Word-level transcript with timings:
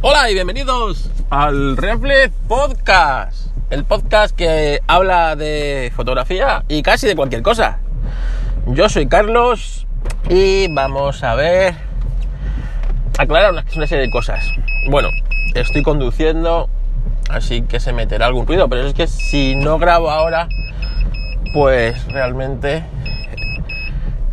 Hola 0.00 0.30
y 0.30 0.34
bienvenidos 0.34 1.10
al 1.28 1.76
Reflex 1.76 2.32
Podcast, 2.46 3.48
el 3.68 3.84
podcast 3.84 4.34
que 4.36 4.80
habla 4.86 5.34
de 5.34 5.92
fotografía 5.92 6.62
y 6.68 6.82
casi 6.82 7.08
de 7.08 7.16
cualquier 7.16 7.42
cosa. 7.42 7.80
Yo 8.68 8.88
soy 8.88 9.08
Carlos 9.08 9.88
y 10.28 10.72
vamos 10.72 11.24
a 11.24 11.34
ver, 11.34 11.74
aclarar 13.18 13.50
una, 13.50 13.64
una 13.74 13.86
serie 13.88 14.04
de 14.04 14.10
cosas. 14.12 14.52
Bueno, 14.88 15.08
estoy 15.56 15.82
conduciendo, 15.82 16.70
así 17.28 17.62
que 17.62 17.80
se 17.80 17.92
meterá 17.92 18.26
algún 18.26 18.46
ruido, 18.46 18.68
pero 18.68 18.86
es 18.86 18.94
que 18.94 19.08
si 19.08 19.56
no 19.56 19.80
grabo 19.80 20.12
ahora, 20.12 20.48
pues 21.52 22.06
realmente 22.06 22.84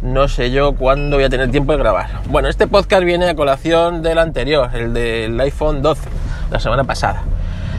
no 0.05 0.27
sé 0.27 0.51
yo 0.51 0.73
cuándo 0.73 1.17
voy 1.17 1.25
a 1.25 1.29
tener 1.29 1.49
tiempo 1.49 1.71
de 1.71 1.79
grabar. 1.79 2.21
Bueno, 2.27 2.47
este 2.47 2.67
podcast 2.67 3.03
viene 3.03 3.27
a 3.27 3.35
colación 3.35 4.03
del 4.03 4.19
anterior, 4.19 4.69
el 4.73 4.93
del 4.93 5.39
iPhone 5.41 5.81
12, 5.81 6.07
la 6.51 6.59
semana 6.59 6.83
pasada. 6.83 7.23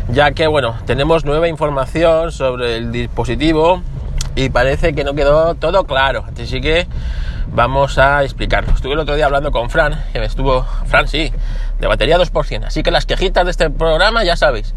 Ya 0.09 0.33
que, 0.33 0.49
bueno, 0.49 0.77
tenemos 0.87 1.25
nueva 1.25 1.49
información 1.49 2.33
sobre 2.33 2.77
el 2.79 2.91
dispositivo 2.91 3.81
y 4.35 4.49
parece 4.49 4.93
que 4.95 5.05
no 5.05 5.15
quedó 5.15 5.55
todo 5.55 5.85
claro. 5.85 6.25
Así 6.41 6.61
que 6.61 6.89
vamos 7.47 7.97
a 7.99 8.25
explicarlo. 8.25 8.73
Estuve 8.73 8.95
el 8.95 8.99
otro 8.99 9.15
día 9.15 9.27
hablando 9.27 9.53
con 9.53 9.71
Fran, 9.71 10.05
que 10.13 10.19
me 10.19 10.27
estuvo, 10.27 10.65
Fran 10.87 11.07
sí, 11.07 11.33
de 11.79 11.87
batería 11.87 12.19
2%. 12.19 12.65
Así 12.65 12.83
que 12.83 12.91
las 12.91 13.07
quejitas 13.07 13.45
de 13.45 13.53
este 13.53 13.71
programa 13.71 14.25
ya 14.25 14.37
sabéis. 14.37 14.75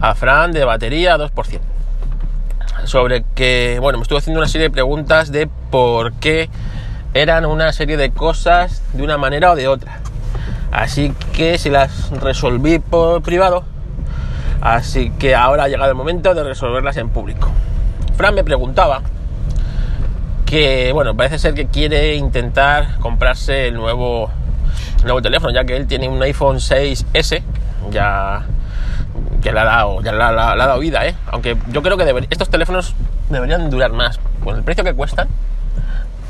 A 0.00 0.16
Fran 0.16 0.50
de 0.50 0.64
batería 0.64 1.16
2%. 1.16 1.60
Sobre 2.84 3.24
que, 3.34 3.78
bueno, 3.80 3.98
me 3.98 4.02
estuve 4.02 4.18
haciendo 4.18 4.40
una 4.40 4.48
serie 4.48 4.68
de 4.68 4.72
preguntas 4.72 5.30
de 5.30 5.48
por 5.70 6.12
qué 6.14 6.48
eran 7.14 7.46
una 7.46 7.72
serie 7.72 7.96
de 7.96 8.10
cosas 8.10 8.82
de 8.92 9.02
una 9.02 9.18
manera 9.18 9.52
o 9.52 9.56
de 9.56 9.68
otra. 9.68 10.00
Así 10.70 11.14
que 11.32 11.58
si 11.58 11.70
las 11.70 12.10
resolví 12.10 12.78
por 12.78 13.22
privado, 13.22 13.64
así 14.60 15.10
que 15.18 15.34
ahora 15.34 15.64
ha 15.64 15.68
llegado 15.68 15.90
el 15.90 15.96
momento 15.96 16.34
de 16.34 16.44
resolverlas 16.44 16.96
en 16.98 17.08
público. 17.08 17.50
Fran 18.16 18.34
me 18.34 18.44
preguntaba 18.44 19.02
que, 20.44 20.92
bueno, 20.92 21.16
parece 21.16 21.38
ser 21.38 21.54
que 21.54 21.66
quiere 21.66 22.14
intentar 22.14 22.98
comprarse 23.00 23.68
el 23.68 23.74
nuevo, 23.74 24.30
nuevo 25.04 25.22
teléfono, 25.22 25.52
ya 25.52 25.64
que 25.64 25.76
él 25.76 25.86
tiene 25.86 26.08
un 26.08 26.22
iPhone 26.22 26.56
6S, 26.56 27.42
ya 27.90 28.46
que 29.42 29.52
le 29.52 29.60
ha 29.60 29.64
dado, 29.64 30.02
ya 30.02 30.12
le 30.12 30.22
ha 30.22 30.32
dado 30.32 30.78
vida, 30.78 31.06
¿eh? 31.06 31.14
Aunque 31.28 31.56
yo 31.68 31.82
creo 31.82 31.96
que 31.96 32.04
deber, 32.04 32.26
estos 32.30 32.50
teléfonos 32.50 32.94
deberían 33.30 33.70
durar 33.70 33.92
más. 33.92 34.18
Con 34.42 34.56
el 34.56 34.62
precio 34.62 34.84
que 34.84 34.94
cuestan, 34.94 35.28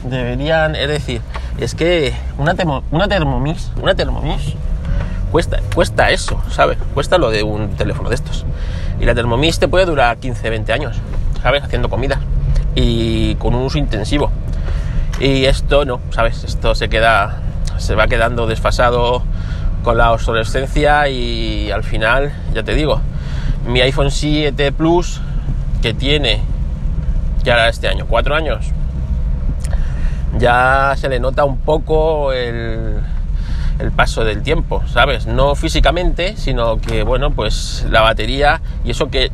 deberían, 0.05 0.75
es 0.75 0.89
decir, 0.89 1.21
es 1.59 1.75
que 1.75 2.15
una, 2.39 2.55
termo, 2.55 2.83
una 2.91 3.09
Thermomix, 3.09 3.71
una 3.81 3.95
Thermomix 3.95 4.55
cuesta, 5.31 5.61
cuesta 5.75 6.11
eso, 6.11 6.41
¿sabes? 6.51 6.79
Cuesta 6.95 7.19
lo 7.19 7.31
de 7.31 7.43
un 7.43 7.71
teléfono 7.71 8.09
de 8.09 8.15
estos. 8.15 8.45
Y 9.01 9.05
la 9.05 9.15
Thermomix 9.15 9.59
te 9.59 9.69
puede 9.69 9.87
durar 9.87 10.19
15, 10.19 10.51
20 10.51 10.73
años, 10.73 10.97
¿sabes? 11.43 11.63
Haciendo 11.63 11.89
comida 11.89 12.21
y 12.75 13.35
con 13.37 13.55
un 13.55 13.63
uso 13.63 13.79
intensivo. 13.79 14.31
Y 15.21 15.47
esto 15.47 15.85
no, 15.85 16.01
¿sabes? 16.11 16.45
Esto 16.45 16.75
se 16.75 16.89
queda, 16.89 17.41
se 17.79 17.95
va 17.95 18.07
quedando 18.07 18.47
desfasado 18.47 19.23
con 19.83 19.99
la 19.99 20.13
obsolescencia 20.13 21.09
y 21.09 21.71
al 21.71 21.83
final, 21.83 22.33
ya 22.55 22.63
te 22.63 22.75
digo, 22.75 23.01
mi 23.67 23.81
iPhone 23.81 24.11
7 24.11 24.73
Plus 24.73 25.21
que 25.83 25.95
tiene 25.95 26.41
ya 27.43 27.69
este 27.69 27.89
año, 27.89 28.07
cuatro 28.09 28.35
años, 28.35 28.73
ya 30.37 30.95
se 30.97 31.09
le 31.09 31.21
nota 31.21 31.45
un 31.45 31.59
poco 31.59 32.33
el, 32.33 32.97
el, 33.79 33.93
paso 33.93 34.25
del 34.25 34.43
tiempo, 34.43 34.83
¿sabes? 34.87 35.27
No 35.27 35.55
físicamente, 35.55 36.37
sino 36.37 36.81
que, 36.81 37.03
bueno, 37.03 37.31
pues 37.31 37.87
la 37.91 38.03
batería 38.03 38.61
y 38.85 38.91
eso 38.91 39.09
que 39.09 39.31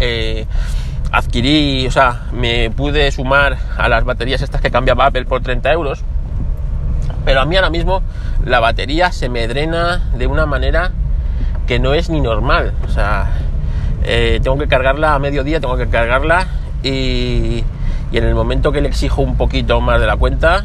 eh, 0.00 0.46
adquirí, 1.12 1.86
o 1.86 1.90
sea, 1.90 2.22
me 2.32 2.70
pude 2.70 3.10
sumar 3.12 3.58
a 3.76 3.88
las 3.88 4.04
baterías 4.04 4.42
estas 4.42 4.60
que 4.60 4.70
cambiaba 4.70 5.06
Apple 5.06 5.24
por 5.24 5.42
30 5.42 5.72
euros, 5.72 6.02
pero 7.24 7.40
a 7.40 7.46
mí 7.46 7.56
ahora 7.56 7.70
mismo 7.70 8.02
la 8.44 8.60
batería 8.60 9.12
se 9.12 9.28
me 9.28 9.46
drena 9.48 10.10
de 10.16 10.26
una 10.26 10.46
manera 10.46 10.92
que 11.66 11.78
no 11.78 11.94
es 11.94 12.10
ni 12.10 12.20
normal, 12.20 12.72
o 12.86 12.88
sea, 12.88 13.30
eh, 14.04 14.40
tengo 14.42 14.58
que 14.58 14.68
cargarla 14.68 15.14
a 15.14 15.18
mediodía, 15.18 15.60
tengo 15.60 15.76
que 15.76 15.88
cargarla 15.88 16.46
y 16.82 17.64
y 18.10 18.18
en 18.18 18.24
el 18.24 18.34
momento 18.34 18.72
que 18.72 18.80
le 18.80 18.88
exijo 18.88 19.22
un 19.22 19.36
poquito 19.36 19.80
más 19.80 20.00
de 20.00 20.06
la 20.06 20.16
cuenta, 20.16 20.64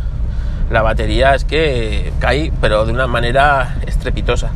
la 0.70 0.82
batería 0.82 1.36
es 1.36 1.46
que 1.46 2.14
cae, 2.20 2.52
pero 2.62 2.86
de 2.86 2.94
una 2.94 3.08
manera 3.08 3.76
estrepitosa. 3.86 4.52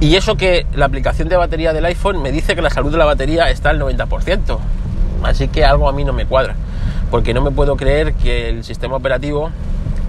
Y 0.00 0.16
eso 0.16 0.36
que 0.36 0.66
la 0.74 0.86
aplicación 0.86 1.28
de 1.28 1.36
batería 1.36 1.72
del 1.72 1.84
iPhone 1.84 2.22
me 2.22 2.32
dice 2.32 2.56
que 2.56 2.62
la 2.62 2.70
salud 2.70 2.90
de 2.90 2.98
la 2.98 3.04
batería 3.04 3.50
está 3.50 3.70
al 3.70 3.80
90%. 3.80 4.58
Así 5.22 5.48
que 5.48 5.64
algo 5.64 5.88
a 5.88 5.92
mí 5.92 6.04
no 6.04 6.12
me 6.12 6.26
cuadra. 6.26 6.56
Porque 7.10 7.34
no 7.34 7.42
me 7.42 7.50
puedo 7.50 7.76
creer 7.76 8.14
que 8.14 8.48
el 8.48 8.64
sistema 8.64 8.96
operativo 8.96 9.50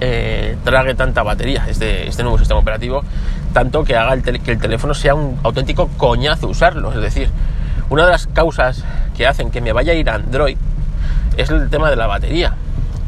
eh, 0.02 0.58
trague 0.64 0.96
tanta 0.96 1.22
batería, 1.22 1.66
este, 1.70 2.08
este 2.08 2.24
nuevo 2.24 2.40
sistema 2.40 2.60
operativo, 2.60 3.04
tanto 3.54 3.84
que 3.84 3.96
haga 3.96 4.14
el 4.14 4.24
que 4.24 4.52
el 4.52 4.60
teléfono 4.60 4.94
sea 4.94 5.14
un 5.14 5.38
auténtico 5.44 5.90
coñazo 5.98 6.48
usarlo. 6.48 6.92
Es 6.92 7.02
decir, 7.02 7.30
una 7.90 8.06
de 8.06 8.12
las 8.12 8.26
causas 8.28 8.84
que 9.16 9.28
hacen 9.28 9.52
que 9.52 9.62
me 9.62 9.74
vaya 9.74 9.92
a 9.92 9.96
ir 9.96 10.10
a 10.10 10.16
Android 10.16 10.58
es 11.38 11.50
el 11.50 11.70
tema 11.70 11.90
de 11.90 11.96
la 11.96 12.08
batería. 12.08 12.56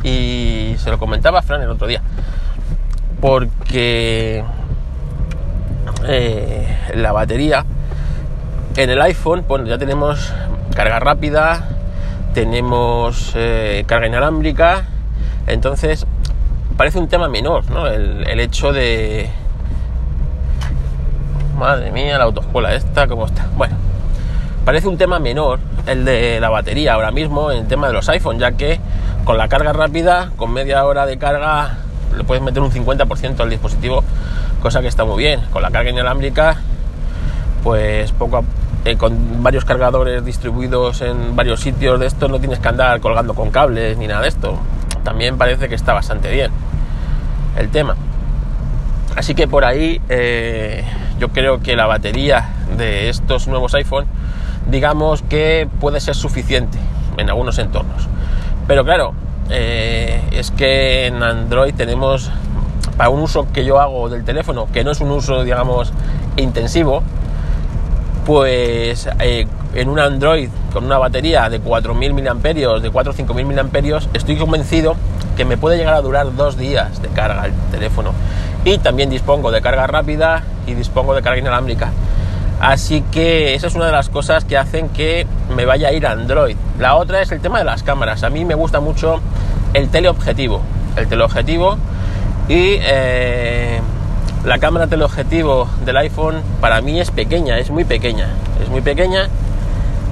Y 0.04 0.76
se 0.78 0.90
lo 0.90 1.00
comentaba 1.00 1.42
Fran 1.42 1.62
el 1.62 1.70
otro 1.70 1.88
día. 1.88 2.02
Porque 3.22 4.44
eh, 6.08 6.78
la 6.96 7.12
batería 7.12 7.66
en 8.76 8.90
el 8.90 9.02
iPhone, 9.02 9.46
bueno, 9.48 9.66
ya 9.66 9.78
tenemos 9.78 10.34
carga 10.76 11.00
rápida, 11.00 11.70
tenemos 12.34 13.32
eh, 13.36 13.86
carga 13.88 14.08
inalámbrica, 14.08 14.84
entonces 15.48 16.06
parece 16.76 17.00
un 17.00 17.08
tema 17.08 17.30
menor, 17.30 17.70
¿no? 17.72 17.88
El, 17.88 18.28
el, 18.28 18.40
hecho 18.42 18.74
de... 18.74 19.30
Madre 21.58 21.92
mía, 21.92 22.18
la 22.18 22.26
autoescuela 22.26 22.76
esta, 22.76 23.08
¿cómo 23.08 23.26
está? 23.26 23.48
Bueno, 23.56 23.76
parece 24.66 24.88
un 24.88 24.98
tema 24.98 25.20
menor 25.20 25.60
el 25.86 26.04
de 26.04 26.40
la 26.42 26.50
batería 26.50 26.96
ahora 26.96 27.12
mismo 27.12 27.52
en 27.52 27.60
el 27.60 27.68
tema 27.68 27.88
de 27.88 27.94
los 27.94 28.10
iPhones, 28.10 28.42
ya 28.42 28.54
que 28.54 28.80
con 29.24 29.38
la 29.38 29.48
carga 29.48 29.72
rápida, 29.72 30.32
con 30.36 30.52
media 30.52 30.84
hora 30.86 31.06
de 31.06 31.18
carga, 31.18 31.78
le 32.18 32.24
puedes 32.24 32.44
meter 32.44 32.62
un 32.62 32.72
50% 32.72 33.40
al 33.40 33.50
dispositivo, 33.50 34.04
cosa 34.62 34.82
que 34.82 34.88
está 34.88 35.06
muy 35.06 35.24
bien. 35.24 35.42
Con 35.52 35.62
la 35.62 35.70
carga 35.70 35.92
inalámbrica, 35.92 36.58
pues 37.64 38.12
poco 38.12 38.38
a, 38.38 38.44
eh, 38.86 38.98
con 38.98 39.44
varios 39.44 39.66
cargadores 39.66 40.26
distribuidos 40.26 41.02
en 41.02 41.36
varios 41.36 41.60
sitios 41.60 42.00
de 42.00 42.08
esto, 42.08 42.28
no 42.28 42.40
tienes 42.40 42.60
que 42.60 42.68
andar 42.68 43.00
colgando 43.00 43.36
con 43.36 43.52
cables 43.52 43.98
ni 43.98 44.08
nada 44.08 44.22
de 44.22 44.30
esto. 44.30 44.58
También 45.04 45.38
parece 45.38 45.70
que 45.70 45.76
está 45.76 45.94
bastante 45.94 46.32
bien 46.32 46.52
el 47.58 47.70
tema. 47.70 47.96
Así 49.16 49.36
que 49.36 49.48
por 49.48 49.64
ahí 49.64 50.02
eh, 50.10 50.84
yo 51.20 51.30
creo 51.30 51.62
que 51.62 51.76
la 51.76 51.86
batería 51.86 52.50
de 52.78 53.10
estos 53.10 53.48
nuevos 53.48 53.74
iPhone 53.76 54.06
digamos 54.70 55.22
que 55.24 55.68
puede 55.80 56.00
ser 56.00 56.16
suficiente 56.16 56.78
en 57.18 57.30
algunos 57.30 57.58
entornos. 57.60 58.08
Pero 58.68 58.84
claro, 58.84 59.14
eh, 59.50 60.22
es 60.32 60.52
que 60.52 61.08
en 61.08 61.22
Android 61.22 61.74
tenemos, 61.76 62.32
para 62.98 63.10
un 63.10 63.22
uso 63.22 63.48
que 63.54 63.64
yo 63.64 63.80
hago 63.80 64.10
del 64.10 64.24
teléfono, 64.24 64.68
que 64.72 64.84
no 64.84 64.92
es 64.92 65.02
un 65.02 65.12
uso, 65.12 65.44
digamos, 65.44 65.94
intensivo, 66.38 67.04
pues 68.26 69.08
eh, 69.20 69.46
en 69.76 69.90
un 69.90 70.00
Android 70.00 70.50
con 70.74 70.84
una 70.84 70.98
batería 70.98 71.48
de 71.50 71.62
4.000 71.62 72.14
mAh, 72.14 72.80
de 72.80 72.90
4 72.90 73.12
o 73.12 73.16
5.000 73.16 73.92
mAh, 73.94 74.10
estoy 74.14 74.36
convencido 74.36 74.96
que 75.38 75.46
me 75.46 75.58
puede 75.58 75.78
llegar 75.78 75.94
a 75.94 76.02
durar 76.02 76.36
dos 76.36 76.58
días 76.58 77.02
de 77.02 77.10
carga 77.10 77.46
el 77.46 77.54
teléfono. 77.72 78.14
Y 78.64 78.80
también 78.80 79.10
dispongo 79.10 79.52
de 79.52 79.62
carga 79.62 79.86
rápida 79.86 80.44
y 80.66 80.74
dispongo 80.74 81.14
de 81.14 81.22
carga 81.22 81.40
inalámbrica. 81.40 81.92
Así 82.60 83.04
que 83.12 83.54
esa 83.54 83.68
es 83.68 83.76
una 83.76 83.88
de 83.88 83.92
las 83.92 84.10
cosas 84.10 84.46
que 84.46 84.58
hacen 84.58 84.90
que 84.90 85.28
me 85.56 85.66
vaya 85.66 85.90
a 85.90 85.92
ir 85.92 86.08
Android. 86.08 86.56
La 86.80 86.96
otra 86.96 87.22
es 87.22 87.32
el 87.32 87.42
tema 87.42 87.60
de 87.60 87.66
las 87.66 87.84
cámaras. 87.84 88.24
A 88.24 88.30
mí 88.30 88.46
me 88.46 88.56
gusta 88.56 88.80
mucho 88.80 89.20
el 89.74 89.90
teleobjetivo. 89.90 90.62
El 90.96 91.08
teleobjetivo 91.08 91.78
y 92.48 92.78
eh, 92.80 93.82
la 94.46 94.60
cámara 94.60 94.88
teleobjetivo 94.88 95.68
del 95.84 95.98
iPhone 95.98 96.42
para 96.62 96.80
mí 96.82 97.00
es 97.00 97.12
pequeña, 97.12 97.60
es 97.60 97.70
muy 97.72 97.84
pequeña. 97.84 98.30
Es 98.62 98.70
muy 98.70 98.82
pequeña 98.82 99.28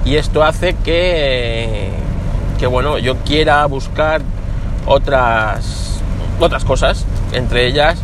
y 0.04 0.16
esto 0.16 0.44
hace 0.44 0.74
que, 0.84 1.88
que 2.58 2.66
bueno, 2.66 2.98
yo 2.98 3.16
quiera 3.18 3.64
buscar 3.66 4.20
otras, 4.84 6.00
otras 6.40 6.64
cosas. 6.64 7.06
Entre 7.32 7.66
ellas, 7.66 7.98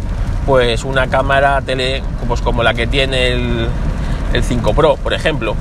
pues 0.46 0.84
una 0.84 1.08
cámara 1.08 1.60
tele 1.60 2.02
pues 2.26 2.40
como 2.40 2.62
la 2.62 2.72
que 2.72 2.86
tiene 2.86 3.28
el 3.28 3.69
el 4.32 4.43
5 4.43 4.75
Pro, 4.75 4.97
por 4.97 5.12
ejemplo. 5.12 5.55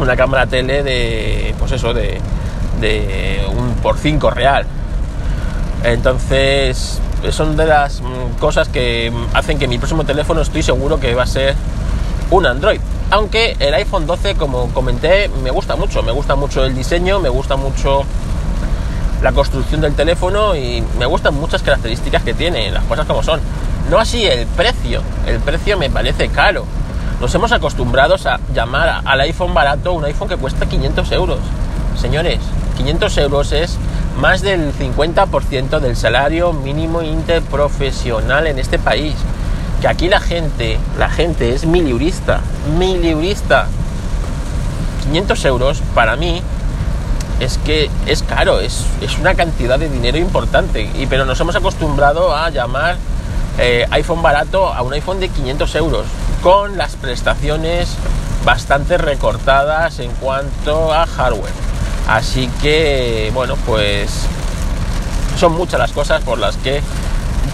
Una 0.00 0.16
cámara 0.16 0.46
tele 0.46 0.82
de, 0.82 1.54
pues 1.58 1.72
eso, 1.72 1.94
de, 1.94 2.20
de 2.80 3.46
un 3.56 3.74
por 3.76 3.98
5 3.98 4.30
real. 4.30 4.66
Entonces, 5.84 7.00
son 7.30 7.56
de 7.56 7.66
las 7.66 8.00
mm, 8.00 8.38
cosas 8.38 8.68
que 8.68 9.12
hacen 9.34 9.58
que 9.58 9.68
mi 9.68 9.78
próximo 9.78 10.04
teléfono 10.04 10.40
estoy 10.40 10.62
seguro 10.62 10.98
que 10.98 11.14
va 11.14 11.24
a 11.24 11.26
ser 11.26 11.54
un 12.30 12.46
Android. 12.46 12.80
Aunque 13.10 13.56
el 13.60 13.74
iPhone 13.74 14.06
12, 14.06 14.34
como 14.34 14.68
comenté, 14.70 15.28
me 15.42 15.50
gusta 15.50 15.76
mucho. 15.76 16.02
Me 16.02 16.12
gusta 16.12 16.34
mucho 16.34 16.64
el 16.64 16.74
diseño, 16.74 17.20
me 17.20 17.28
gusta 17.28 17.56
mucho 17.56 18.04
la 19.22 19.32
construcción 19.32 19.80
del 19.80 19.94
teléfono 19.94 20.54
y 20.54 20.82
me 20.98 21.06
gustan 21.06 21.34
muchas 21.34 21.62
características 21.62 22.22
que 22.22 22.34
tiene, 22.34 22.70
las 22.70 22.84
cosas 22.84 23.06
como 23.06 23.22
son. 23.22 23.40
No 23.90 23.98
así 23.98 24.26
el 24.26 24.46
precio. 24.46 25.02
El 25.26 25.38
precio 25.40 25.78
me 25.78 25.90
parece 25.90 26.28
caro. 26.28 26.64
Nos 27.24 27.34
hemos 27.34 27.52
acostumbrado 27.52 28.16
a 28.26 28.38
llamar 28.52 29.00
al 29.02 29.20
iPhone 29.22 29.54
barato 29.54 29.94
un 29.94 30.04
iPhone 30.04 30.28
que 30.28 30.36
cuesta 30.36 30.66
500 30.66 31.10
euros. 31.12 31.38
Señores, 31.98 32.38
500 32.76 33.16
euros 33.16 33.52
es 33.52 33.78
más 34.20 34.42
del 34.42 34.74
50% 34.74 35.80
del 35.80 35.96
salario 35.96 36.52
mínimo 36.52 37.00
interprofesional 37.00 38.46
en 38.46 38.58
este 38.58 38.78
país. 38.78 39.14
Que 39.80 39.88
aquí 39.88 40.08
la 40.08 40.20
gente, 40.20 40.78
la 40.98 41.08
gente 41.08 41.54
es 41.54 41.64
miliurista, 41.64 42.40
miliurista. 42.78 43.68
500 45.04 45.44
euros 45.46 45.82
para 45.94 46.16
mí 46.16 46.42
es 47.40 47.56
que 47.56 47.88
es 48.04 48.22
caro, 48.22 48.60
es, 48.60 48.84
es 49.00 49.18
una 49.18 49.34
cantidad 49.34 49.78
de 49.78 49.88
dinero 49.88 50.18
importante. 50.18 50.90
Pero 51.08 51.24
nos 51.24 51.40
hemos 51.40 51.56
acostumbrado 51.56 52.36
a 52.36 52.50
llamar 52.50 52.98
eh, 53.56 53.86
iPhone 53.92 54.20
barato 54.20 54.66
a 54.66 54.82
un 54.82 54.92
iPhone 54.92 55.20
de 55.20 55.28
500 55.28 55.74
euros, 55.76 56.06
con 56.44 56.76
las 56.76 56.94
prestaciones 56.96 57.96
bastante 58.44 58.98
recortadas 58.98 59.98
en 59.98 60.10
cuanto 60.12 60.92
a 60.92 61.06
hardware. 61.06 61.54
Así 62.06 62.50
que, 62.60 63.30
bueno, 63.32 63.56
pues 63.64 64.10
son 65.40 65.54
muchas 65.54 65.80
las 65.80 65.92
cosas 65.92 66.22
por 66.22 66.38
las 66.38 66.58
que 66.58 66.82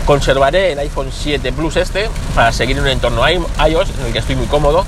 conservaré 0.07 0.73
el 0.73 0.81
iPhone 0.81 1.11
7 1.13 1.53
Plus 1.53 1.77
este 1.77 2.11
para 2.35 2.51
seguir 2.51 2.79
en 2.79 2.83
un 2.83 2.89
entorno 2.89 3.23
iOS 3.29 3.91
en 4.01 4.07
el 4.07 4.13
que 4.13 4.19
estoy 4.19 4.35
muy 4.35 4.47
cómodo, 4.47 4.85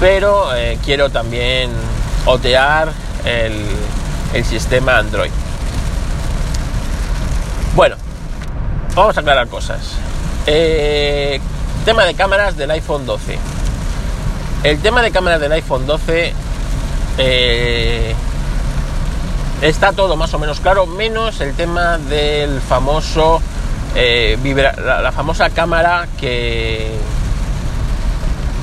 pero 0.00 0.56
eh, 0.56 0.76
quiero 0.84 1.10
también 1.10 1.70
otear 2.26 2.90
el, 3.24 3.64
el 4.34 4.44
sistema 4.44 4.98
Android. 4.98 5.30
Bueno, 7.76 7.94
vamos 8.96 9.16
a 9.16 9.20
aclarar 9.20 9.46
cosas. 9.46 9.92
Eh, 10.46 11.40
tema 11.88 12.04
de 12.04 12.12
cámaras 12.12 12.54
del 12.54 12.70
iPhone 12.70 13.06
12. 13.06 13.38
El 14.62 14.78
tema 14.80 15.00
de 15.00 15.10
cámaras 15.10 15.40
del 15.40 15.52
iPhone 15.52 15.86
12 15.86 16.34
eh, 17.16 18.14
está 19.62 19.94
todo 19.94 20.14
más 20.14 20.34
o 20.34 20.38
menos 20.38 20.60
claro, 20.60 20.84
menos 20.84 21.40
el 21.40 21.54
tema 21.54 21.96
del 21.96 22.60
famoso 22.60 23.40
eh, 23.94 24.36
la, 24.86 25.12
famosa 25.12 25.48
cámara 25.48 26.06
que 26.20 26.92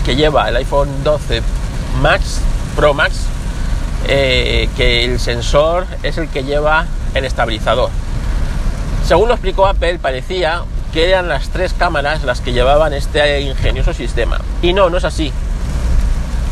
que 0.06 0.16
lleva 0.16 0.48
el 0.48 0.57
iPhone 0.57 1.04
12 1.04 1.42
Max 2.04 2.42
Pro 2.75 2.94
Max, 2.94 3.16
que 4.06 5.04
el 5.04 5.19
sensor 5.19 5.88
es 6.04 6.19
el 6.19 6.30
que 6.30 6.44
lleva 6.44 6.86
el 7.16 7.25
estabilizador. 7.25 7.89
Según 9.04 9.30
lo 9.30 9.33
explicó 9.33 9.66
Apple, 9.66 9.98
parecía 9.98 10.62
que 10.95 11.09
eran 11.09 11.27
las 11.27 11.50
tres 11.50 11.74
cámaras 11.74 12.24
las 12.24 12.39
que 12.39 12.53
llevaban 12.53 12.94
este 12.94 13.42
ingenioso 13.42 13.94
sistema. 13.94 14.39
Y 14.62 14.71
no, 14.71 14.89
no 14.89 14.97
es 14.97 15.03
así. 15.03 15.33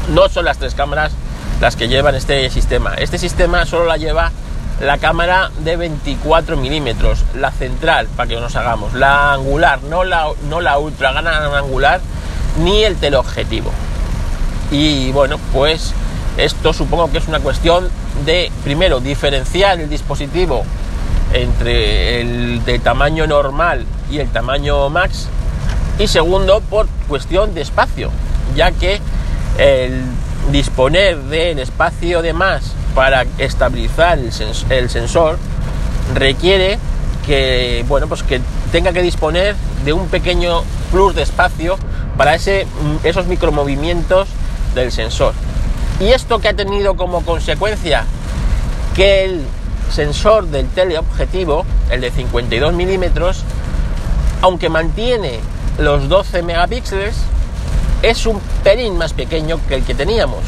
No 0.10 0.28
son 0.28 0.44
las 0.44 0.58
tres 0.58 0.76
cámaras 0.76 1.14
las 1.62 1.78
que 1.78 1.88
llevan 1.88 2.14
este 2.14 2.50
sistema. 2.50 2.94
Este 2.96 3.18
sistema 3.18 3.66
solo 3.66 3.86
la 3.86 3.96
lleva 3.96 4.34
la 4.82 4.98
cámara 4.98 5.50
de 5.60 5.78
24 5.78 6.58
milímetros, 6.58 7.24
la 7.36 7.52
central, 7.52 8.10
para 8.18 8.28
que 8.28 8.36
nos 8.36 8.54
hagamos, 8.58 8.94
la 8.96 9.32
angular, 9.32 9.82
no 9.84 10.04
la, 10.04 10.28
no 10.50 10.60
la 10.60 10.78
ultra 10.78 11.14
gana 11.14 11.58
angular, 11.58 12.02
ni 12.60 12.84
el 12.84 12.98
teleobjetivo. 12.98 13.72
Y 14.72 15.14
bueno, 15.14 15.40
pues 15.54 15.94
esto 16.36 16.74
supongo 16.74 17.10
que 17.14 17.20
es 17.20 17.30
una 17.30 17.40
cuestión 17.40 17.88
de, 18.26 18.52
primero, 18.66 19.00
diferenciar 19.00 19.80
el 19.80 19.90
dispositivo 19.90 20.66
entre 21.34 22.22
el 22.22 22.64
de 22.66 22.80
tamaño 22.80 23.28
normal 23.28 23.86
y 24.10 24.20
el 24.20 24.30
tamaño 24.30 24.90
max 24.90 25.28
y 26.00 26.08
segundo 26.08 26.62
por 26.62 26.88
cuestión 27.08 27.54
de 27.54 27.62
espacio 27.62 28.12
ya 28.56 28.72
que 28.72 29.00
el 29.58 30.02
disponer 30.52 31.18
del 31.18 31.60
espacio 31.60 32.22
de 32.22 32.34
más 32.34 32.74
para 32.96 33.26
estabilizar 33.38 34.20
el, 34.20 34.90
sensor 34.90 35.40
requiere 36.14 36.78
que 37.26 37.84
bueno 37.88 38.08
pues 38.08 38.24
que 38.24 38.42
tenga 38.72 38.92
que 38.92 39.02
disponer 39.02 39.56
de 39.86 39.94
un 39.94 40.08
pequeño 40.08 40.62
plus 40.92 41.16
de 41.16 41.24
espacio 41.24 41.78
para 42.18 42.36
ese, 42.36 42.66
mm, 42.66 43.06
esos 43.06 43.28
micromovimientos 43.28 44.28
del 44.76 44.92
sensor. 44.92 45.34
Y 46.00 46.12
esto 46.12 46.40
que 46.40 46.50
ha 46.50 46.54
tenido 46.54 46.96
como 46.96 47.24
consecuencia 47.24 48.06
que 48.96 49.26
el 49.26 49.46
sensor 49.92 50.48
del 50.48 50.68
teleobjetivo, 50.70 51.66
el 51.90 52.02
de 52.02 52.12
52 52.12 52.74
milímetros, 52.74 53.44
aunque 54.42 54.70
mantiene 54.70 55.40
los 55.78 56.10
12 56.10 56.44
megapíxeles, 56.44 57.16
es 58.02 58.26
un 58.26 58.40
pelín 58.64 58.98
más 58.98 59.14
pequeño 59.14 59.60
que 59.68 59.76
el 59.76 59.84
que 59.84 59.96
teníamos. 59.96 60.42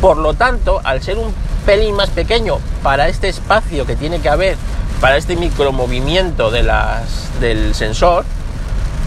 Por 0.00 0.16
lo 0.16 0.34
tanto, 0.34 0.80
al 0.82 1.02
ser 1.02 1.18
un 1.18 1.32
pelín 1.66 1.94
más 1.94 2.10
pequeño 2.10 2.58
para 2.82 3.08
este 3.08 3.28
espacio 3.28 3.86
que 3.86 3.96
tiene 3.96 4.20
que 4.20 4.28
haber, 4.28 4.56
para 5.00 5.16
este 5.16 5.36
micromovimiento 5.36 6.50
del 6.50 7.74
sensor, 7.74 8.24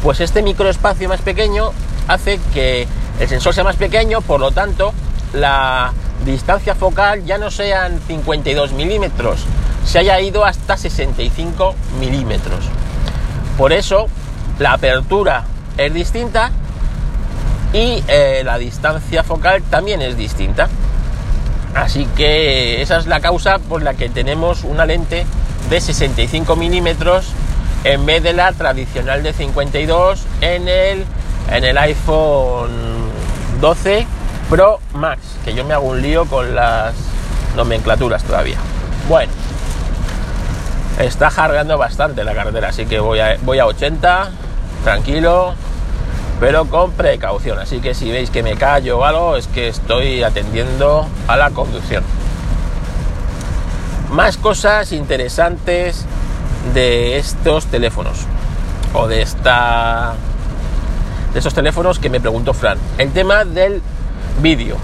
pues 0.01 0.19
este 0.21 0.41
microespacio 0.41 1.09
más 1.09 1.21
pequeño 1.21 1.71
hace 2.07 2.39
que 2.53 2.87
el 3.19 3.29
sensor 3.29 3.53
sea 3.53 3.63
más 3.63 3.75
pequeño, 3.75 4.21
por 4.21 4.39
lo 4.39 4.51
tanto, 4.51 4.93
la 5.33 5.93
distancia 6.25 6.75
focal 6.75 7.25
ya 7.25 7.37
no 7.37 7.51
sean 7.51 7.99
52 8.07 8.71
milímetros, 8.73 9.45
se 9.85 9.99
haya 9.99 10.19
ido 10.21 10.45
hasta 10.45 10.77
65 10.77 11.75
milímetros. 11.99 12.65
Por 13.57 13.73
eso 13.73 14.07
la 14.59 14.73
apertura 14.73 15.45
es 15.77 15.93
distinta 15.93 16.51
y 17.73 18.03
eh, 18.07 18.41
la 18.45 18.57
distancia 18.57 19.23
focal 19.23 19.61
también 19.63 20.01
es 20.01 20.17
distinta. 20.17 20.69
Así 21.75 22.05
que 22.15 22.81
esa 22.81 22.97
es 22.97 23.07
la 23.07 23.19
causa 23.19 23.57
por 23.57 23.81
la 23.81 23.95
que 23.95 24.09
tenemos 24.09 24.63
una 24.63 24.85
lente 24.85 25.25
de 25.69 25.81
65 25.81 26.55
milímetros 26.55 27.31
en 27.83 28.05
vez 28.05 28.21
de 28.23 28.33
la 28.33 28.53
tradicional 28.53 29.23
de 29.23 29.33
52 29.33 30.23
en 30.41 30.67
el, 30.67 31.05
en 31.51 31.63
el 31.63 31.77
iPhone 31.77 32.71
12 33.59 34.05
Pro 34.53 34.79
Max, 34.93 35.19
que 35.43 35.55
yo 35.55 35.65
me 35.65 35.73
hago 35.73 35.87
un 35.87 36.03
lío 36.03 36.25
con 36.25 36.53
las 36.53 36.93
nomenclaturas 37.55 38.23
todavía. 38.23 38.57
Bueno, 39.09 39.33
está 40.99 41.31
jarreando 41.31 41.75
bastante 41.79 42.23
la 42.23 42.35
carretera, 42.35 42.69
así 42.69 42.85
que 42.85 42.99
voy 42.99 43.19
a, 43.19 43.37
voy 43.41 43.57
a 43.57 43.65
80, 43.65 44.29
tranquilo, 44.83 45.55
pero 46.39 46.65
con 46.65 46.91
precaución. 46.91 47.57
Así 47.57 47.79
que 47.79 47.95
si 47.95 48.11
veis 48.11 48.29
que 48.29 48.43
me 48.43 48.55
callo 48.55 48.99
o 48.99 49.05
algo, 49.05 49.37
es 49.37 49.47
que 49.47 49.69
estoy 49.69 50.21
atendiendo 50.21 51.07
a 51.27 51.35
la 51.35 51.49
conducción. 51.49 52.03
Más 54.11 54.37
cosas 54.37 54.91
interesantes 54.91 56.05
de 56.75 57.17
estos 57.17 57.65
teléfonos 57.65 58.27
o 58.93 59.07
de 59.07 59.23
esta 59.23 60.13
de 61.33 61.39
esos 61.39 61.55
teléfonos 61.55 61.97
que 61.97 62.11
me 62.11 62.19
preguntó 62.21 62.53
Fran. 62.53 62.77
El 62.99 63.11
tema 63.11 63.45
del 63.45 63.81
vídeo. 64.41 64.77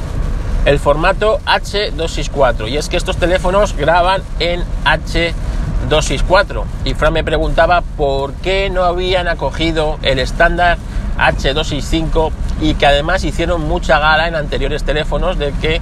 El 0.65 0.79
formato 0.79 1.39
H264. 1.45 2.69
Y 2.69 2.77
es 2.77 2.89
que 2.89 2.97
estos 2.97 3.17
teléfonos 3.17 3.75
graban 3.75 4.21
en 4.39 4.63
H264. 4.85 6.63
Y 6.85 6.93
Fran 6.93 7.13
me 7.13 7.23
preguntaba 7.23 7.81
por 7.97 8.33
qué 8.33 8.69
no 8.69 8.83
habían 8.83 9.27
acogido 9.27 9.97
el 10.01 10.19
estándar 10.19 10.77
H265 11.17 12.31
y 12.61 12.73
que 12.75 12.85
además 12.85 13.23
hicieron 13.23 13.67
mucha 13.67 13.99
gala 13.99 14.27
en 14.27 14.35
anteriores 14.35 14.83
teléfonos 14.83 15.37
de 15.37 15.51
que 15.53 15.81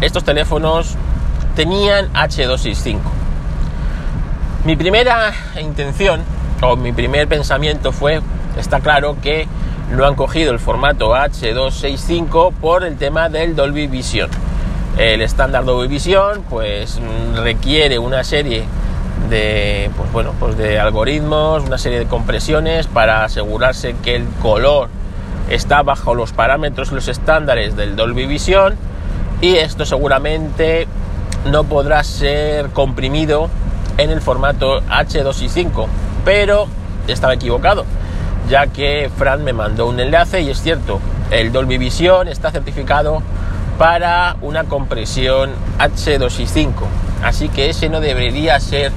estos 0.00 0.24
teléfonos 0.24 0.94
tenían 1.54 2.12
H265. 2.12 2.98
Mi 4.64 4.76
primera 4.76 5.32
intención 5.60 6.22
o 6.60 6.76
mi 6.76 6.92
primer 6.92 7.28
pensamiento 7.28 7.92
fue, 7.92 8.20
está 8.56 8.80
claro 8.80 9.16
que 9.22 9.46
no 9.90 10.06
han 10.06 10.14
cogido 10.14 10.52
el 10.52 10.58
formato 10.58 11.14
H265 11.14 12.52
por 12.54 12.84
el 12.84 12.96
tema 12.96 13.28
del 13.28 13.54
Dolby 13.54 13.86
Vision. 13.86 14.30
El 14.98 15.20
estándar 15.20 15.64
Dolby 15.64 15.88
Vision 15.88 16.42
pues 16.48 16.98
mm, 16.98 17.36
requiere 17.36 17.98
una 17.98 18.24
serie 18.24 18.64
de 19.30 19.90
pues 19.96 20.12
bueno, 20.12 20.32
pues 20.38 20.56
de 20.56 20.78
algoritmos, 20.78 21.64
una 21.64 21.78
serie 21.78 21.98
de 21.98 22.06
compresiones 22.06 22.86
para 22.86 23.24
asegurarse 23.24 23.94
que 24.02 24.16
el 24.16 24.26
color 24.42 24.88
está 25.50 25.82
bajo 25.82 26.14
los 26.14 26.32
parámetros 26.32 26.92
los 26.92 27.08
estándares 27.08 27.76
del 27.76 27.96
Dolby 27.96 28.26
Vision 28.26 28.74
y 29.40 29.56
esto 29.56 29.84
seguramente 29.84 30.86
no 31.50 31.64
podrá 31.64 32.02
ser 32.02 32.70
comprimido 32.70 33.48
en 33.98 34.10
el 34.10 34.20
formato 34.20 34.82
H265, 34.82 35.86
pero 36.24 36.66
estaba 37.06 37.34
equivocado, 37.34 37.84
ya 38.48 38.66
que 38.68 39.10
Fran 39.16 39.44
me 39.44 39.52
mandó 39.52 39.86
un 39.86 40.00
enlace 40.00 40.40
y 40.40 40.50
es 40.50 40.60
cierto, 40.60 41.00
el 41.30 41.52
Dolby 41.52 41.78
Vision 41.78 42.28
está 42.28 42.50
certificado 42.50 43.22
para 43.78 44.36
una 44.40 44.64
compresión 44.64 45.50
H265, 45.78 46.72
así 47.22 47.48
que 47.48 47.70
ese 47.70 47.88
no 47.88 48.00
debería 48.00 48.58
ser 48.60 48.92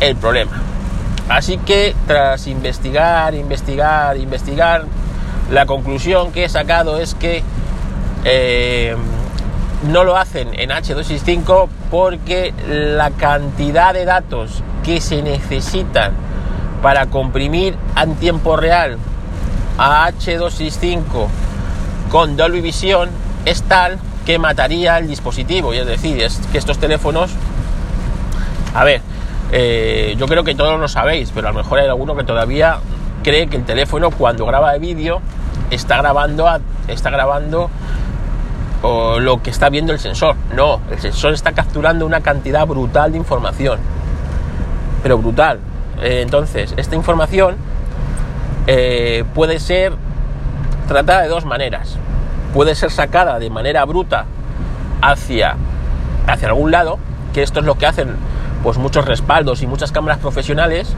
el 0.00 0.16
problema. 0.16 0.62
Así 1.28 1.56
que 1.58 1.94
tras 2.06 2.46
investigar, 2.46 3.34
investigar, 3.34 4.16
investigar, 4.16 4.84
la 5.50 5.66
conclusión 5.66 6.32
que 6.32 6.44
he 6.44 6.48
sacado 6.48 6.98
es 6.98 7.14
que 7.14 7.42
eh, 8.24 8.94
no 9.90 10.04
lo 10.04 10.16
hacen 10.16 10.48
en 10.58 10.70
H265 10.70 11.68
porque 11.90 12.52
la 12.68 13.10
cantidad 13.10 13.94
de 13.94 14.04
datos 14.04 14.62
que 14.84 15.00
se 15.00 15.22
necesitan 15.22 16.12
para 16.84 17.06
comprimir 17.06 17.78
en 17.96 18.14
tiempo 18.16 18.58
real 18.58 18.98
a 19.78 20.06
H265 20.10 21.28
con 22.10 22.36
Dolby 22.36 22.60
Vision 22.60 23.08
es 23.46 23.62
tal 23.62 23.98
que 24.26 24.38
mataría 24.38 24.98
el 24.98 25.08
dispositivo. 25.08 25.72
Y 25.72 25.78
es 25.78 25.86
decir, 25.86 26.22
es 26.22 26.42
que 26.52 26.58
estos 26.58 26.76
teléfonos, 26.76 27.30
a 28.74 28.84
ver, 28.84 29.00
eh, 29.50 30.14
yo 30.18 30.26
creo 30.26 30.44
que 30.44 30.54
todos 30.54 30.78
lo 30.78 30.86
sabéis, 30.86 31.32
pero 31.34 31.48
a 31.48 31.52
lo 31.52 31.56
mejor 31.56 31.78
hay 31.78 31.88
alguno 31.88 32.14
que 32.16 32.24
todavía 32.24 32.80
cree 33.22 33.46
que 33.46 33.56
el 33.56 33.64
teléfono 33.64 34.10
cuando 34.10 34.44
graba 34.44 34.74
el 34.74 34.80
vídeo 34.82 35.22
está 35.70 35.96
grabando, 35.96 36.46
está 36.86 37.08
grabando 37.08 37.70
lo 38.82 39.42
que 39.42 39.48
está 39.48 39.70
viendo 39.70 39.94
el 39.94 40.00
sensor. 40.00 40.36
No, 40.54 40.82
el 40.90 41.00
sensor 41.00 41.32
está 41.32 41.52
capturando 41.52 42.04
una 42.04 42.20
cantidad 42.20 42.66
brutal 42.66 43.12
de 43.12 43.16
información. 43.16 43.78
Pero 45.02 45.16
brutal. 45.16 45.60
Eh, 46.02 46.20
entonces, 46.22 46.74
esta 46.76 46.96
información 46.96 47.56
eh, 48.66 49.24
puede 49.34 49.60
ser 49.60 49.92
tratada 50.88 51.22
de 51.22 51.28
dos 51.28 51.44
maneras. 51.44 51.96
Puede 52.52 52.74
ser 52.74 52.90
sacada 52.90 53.38
de 53.38 53.50
manera 53.50 53.84
bruta 53.84 54.26
hacia, 55.02 55.56
hacia 56.26 56.48
algún 56.48 56.70
lado, 56.70 56.98
que 57.32 57.42
esto 57.42 57.60
es 57.60 57.66
lo 57.66 57.76
que 57.76 57.86
hacen 57.86 58.16
pues 58.62 58.78
muchos 58.78 59.04
respaldos 59.04 59.62
y 59.62 59.66
muchas 59.66 59.92
cámaras 59.92 60.18
profesionales. 60.18 60.94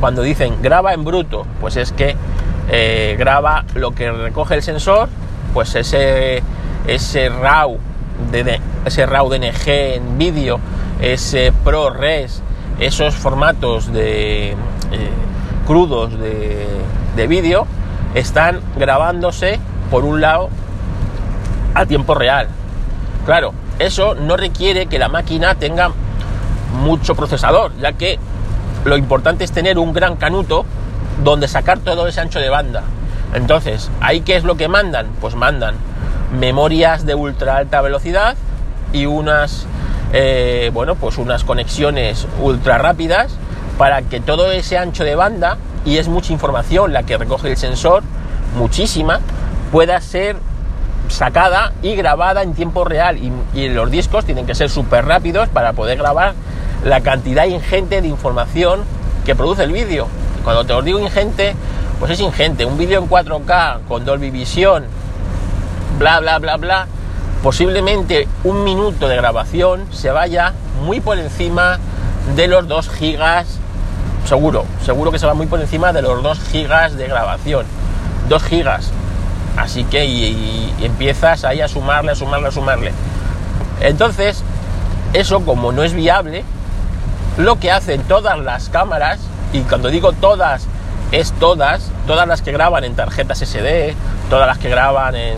Cuando 0.00 0.22
dicen 0.22 0.62
graba 0.62 0.94
en 0.94 1.04
bruto, 1.04 1.46
pues 1.60 1.76
es 1.76 1.92
que 1.92 2.16
eh, 2.70 3.16
graba 3.18 3.64
lo 3.74 3.92
que 3.92 4.10
recoge 4.10 4.54
el 4.54 4.62
sensor, 4.62 5.08
pues 5.52 5.74
ese 5.74 6.42
ese 6.86 7.28
RAW, 7.28 7.78
de, 8.30 8.60
ese 8.84 9.06
RAW 9.06 9.28
DNG 9.28 9.68
en 9.68 10.18
vídeo, 10.18 10.60
ese 11.00 11.52
ProRes, 11.64 12.42
esos 12.78 13.14
formatos 13.14 13.92
de 13.92 14.50
eh, 14.50 14.56
crudos 15.66 16.18
de, 16.18 16.66
de 17.16 17.26
vídeo, 17.26 17.66
están 18.14 18.60
grabándose 18.76 19.58
por 19.90 20.04
un 20.04 20.20
lado 20.20 20.50
a 21.74 21.86
tiempo 21.86 22.14
real. 22.14 22.48
Claro, 23.26 23.52
eso 23.78 24.14
no 24.14 24.36
requiere 24.36 24.86
que 24.86 24.98
la 24.98 25.08
máquina 25.08 25.54
tenga 25.54 25.90
mucho 26.82 27.14
procesador, 27.14 27.72
ya 27.80 27.92
que 27.92 28.18
lo 28.84 28.96
importante 28.96 29.44
es 29.44 29.52
tener 29.52 29.78
un 29.78 29.92
gran 29.92 30.16
canuto 30.16 30.64
donde 31.22 31.48
sacar 31.48 31.78
todo 31.78 32.06
ese 32.06 32.20
ancho 32.20 32.38
de 32.38 32.50
banda. 32.50 32.82
Entonces, 33.32 33.90
¿ahí 34.00 34.20
qué 34.20 34.36
es 34.36 34.44
lo 34.44 34.56
que 34.56 34.68
mandan? 34.68 35.08
Pues 35.20 35.34
mandan 35.34 35.76
memorias 36.38 37.06
de 37.06 37.14
ultra 37.14 37.56
alta 37.56 37.80
velocidad 37.80 38.36
y 38.92 39.06
unas, 39.06 39.66
eh, 40.16 40.70
bueno, 40.72 40.94
pues 40.94 41.18
unas 41.18 41.42
conexiones 41.42 42.26
ultra 42.40 42.78
rápidas 42.78 43.32
para 43.76 44.02
que 44.02 44.20
todo 44.20 44.52
ese 44.52 44.78
ancho 44.78 45.02
de 45.02 45.16
banda, 45.16 45.58
y 45.84 45.98
es 45.98 46.06
mucha 46.06 46.32
información 46.32 46.92
la 46.92 47.02
que 47.02 47.18
recoge 47.18 47.50
el 47.50 47.56
sensor, 47.56 48.04
muchísima, 48.56 49.18
pueda 49.72 50.00
ser 50.00 50.36
sacada 51.08 51.72
y 51.82 51.96
grabada 51.96 52.42
en 52.42 52.54
tiempo 52.54 52.84
real. 52.84 53.18
Y, 53.54 53.68
los 53.68 53.90
discos 53.90 54.24
tienen 54.24 54.46
que 54.46 54.54
ser 54.54 54.70
súper 54.70 55.04
rápidos 55.04 55.48
para 55.48 55.72
poder 55.72 55.98
grabar 55.98 56.34
la 56.84 57.00
cantidad 57.00 57.46
ingente 57.46 58.00
de 58.00 58.06
información 58.06 58.82
que 59.26 59.34
produce 59.34 59.64
el 59.64 59.72
vídeo. 59.72 60.06
Cuando 60.44 60.64
te 60.64 60.80
digo 60.82 61.00
ingente, 61.00 61.56
pues 61.98 62.12
es 62.12 62.20
ingente. 62.20 62.64
Un 62.64 62.78
vídeo 62.78 63.02
en 63.02 63.08
4K 63.08 63.80
con 63.88 64.04
Dolby 64.04 64.30
Vision 64.30 64.84
bla, 65.98 66.20
bla, 66.20 66.38
bla, 66.38 66.56
bla, 66.56 66.86
posiblemente 67.44 68.26
un 68.42 68.64
minuto 68.64 69.06
de 69.06 69.16
grabación 69.16 69.86
se 69.92 70.10
vaya 70.10 70.54
muy 70.82 71.00
por 71.00 71.18
encima 71.18 71.78
de 72.34 72.48
los 72.48 72.66
2 72.66 72.88
gigas, 72.88 73.58
seguro, 74.26 74.64
seguro 74.82 75.12
que 75.12 75.18
se 75.18 75.26
va 75.26 75.34
muy 75.34 75.44
por 75.44 75.60
encima 75.60 75.92
de 75.92 76.00
los 76.00 76.22
2 76.22 76.38
gigas 76.50 76.96
de 76.96 77.06
grabación. 77.06 77.66
2 78.30 78.42
gigas. 78.44 78.90
Así 79.58 79.84
que 79.84 80.06
y, 80.06 80.74
empiezas 80.80 81.44
ahí 81.44 81.60
a 81.60 81.68
sumarle, 81.68 82.12
a 82.12 82.14
sumarle, 82.14 82.48
a 82.48 82.50
sumarle. 82.50 82.92
Entonces, 83.82 84.42
eso 85.12 85.44
como 85.44 85.70
no 85.70 85.82
es 85.82 85.92
viable, 85.92 86.44
lo 87.36 87.60
que 87.60 87.70
hacen 87.70 88.04
todas 88.04 88.38
las 88.38 88.70
cámaras, 88.70 89.20
y 89.52 89.60
cuando 89.60 89.90
digo 89.90 90.12
todas, 90.12 90.66
es 91.12 91.30
todas, 91.32 91.90
todas 92.06 92.26
las 92.26 92.40
que 92.40 92.52
graban 92.52 92.84
en 92.84 92.96
tarjetas 92.96 93.40
SD, 93.40 93.94
todas 94.30 94.46
las 94.46 94.56
que 94.56 94.70
graban 94.70 95.14
en 95.14 95.36